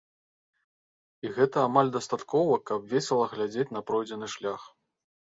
[1.27, 4.61] І гэта амаль дастаткова, каб весела глядзець на пройдзены шлях.